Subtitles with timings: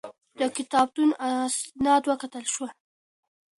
[0.39, 2.71] د کتابتون اسناد وکتل شول.